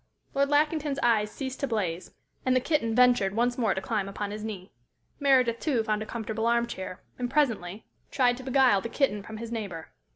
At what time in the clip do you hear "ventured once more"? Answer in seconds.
2.95-3.75